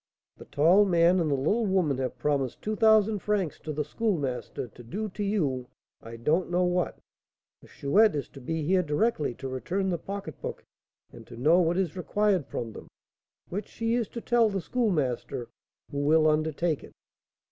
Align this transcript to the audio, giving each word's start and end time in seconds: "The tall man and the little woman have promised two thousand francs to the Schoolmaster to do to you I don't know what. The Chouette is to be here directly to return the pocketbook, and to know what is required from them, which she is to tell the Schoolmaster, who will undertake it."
"The 0.37 0.45
tall 0.45 0.83
man 0.83 1.19
and 1.19 1.29
the 1.29 1.35
little 1.35 1.67
woman 1.67 1.99
have 1.99 2.17
promised 2.17 2.59
two 2.63 2.75
thousand 2.75 3.19
francs 3.19 3.59
to 3.59 3.71
the 3.71 3.85
Schoolmaster 3.85 4.67
to 4.67 4.83
do 4.83 5.09
to 5.09 5.23
you 5.23 5.67
I 6.01 6.15
don't 6.15 6.49
know 6.49 6.63
what. 6.63 6.97
The 7.61 7.67
Chouette 7.67 8.15
is 8.15 8.27
to 8.29 8.41
be 8.41 8.63
here 8.63 8.81
directly 8.81 9.35
to 9.35 9.47
return 9.47 9.89
the 9.91 9.99
pocketbook, 9.99 10.65
and 11.13 11.27
to 11.27 11.37
know 11.37 11.59
what 11.59 11.77
is 11.77 11.95
required 11.95 12.47
from 12.47 12.73
them, 12.73 12.87
which 13.49 13.67
she 13.67 13.93
is 13.93 14.07
to 14.07 14.21
tell 14.21 14.49
the 14.49 14.59
Schoolmaster, 14.59 15.49
who 15.91 15.99
will 15.99 16.27
undertake 16.27 16.83
it." 16.83 16.93